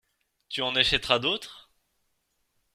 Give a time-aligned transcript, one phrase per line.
[0.49, 1.69] Tu en achèteras d’autres?